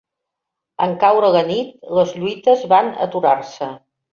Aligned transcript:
En 0.85 0.95
caure 1.03 1.29
la 1.35 1.43
nit, 1.49 1.69
les 1.99 2.17
lluites 2.23 2.67
van 2.73 2.91
aturar-se. 3.07 3.73